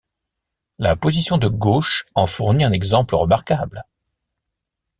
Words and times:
La 0.79 0.95
position 0.95 1.37
de 1.37 1.47
gauche 1.47 2.05
en 2.15 2.25
fournit 2.25 2.63
un 2.63 2.71
exemple 2.71 3.13
remarquable. 3.13 3.83